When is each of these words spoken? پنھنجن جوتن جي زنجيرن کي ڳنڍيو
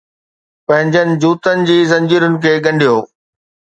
پنھنجن 0.69 1.07
جوتن 1.25 1.57
جي 1.71 1.77
زنجيرن 1.91 2.33
کي 2.47 2.55
ڳنڍيو 2.65 2.95